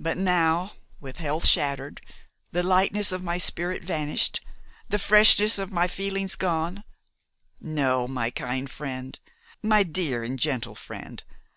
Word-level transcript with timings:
But 0.00 0.18
now, 0.18 0.72
with 0.98 1.18
health 1.18 1.46
shattered, 1.46 2.00
the 2.50 2.64
lightness 2.64 3.12
of 3.12 3.22
my 3.22 3.38
spirit 3.38 3.84
vanished, 3.84 4.40
the 4.88 4.98
freshness 4.98 5.56
of 5.56 5.70
my 5.70 5.86
feelings 5.86 6.34
gone, 6.34 6.82
no, 7.60 8.08
my 8.08 8.30
kind 8.30 8.68
friend, 8.68 9.16
my 9.62 9.84
dear 9.84 10.24
and 10.24 10.36
gentle 10.36 10.74
friend! 10.74 11.22